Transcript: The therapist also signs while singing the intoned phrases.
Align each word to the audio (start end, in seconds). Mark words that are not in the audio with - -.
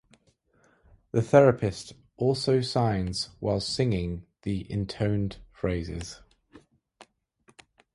The 1.11 1.21
therapist 1.21 1.93
also 2.17 2.59
signs 2.61 3.29
while 3.39 3.59
singing 3.59 4.25
the 4.41 4.61
intoned 4.67 5.37
phrases. 5.51 6.21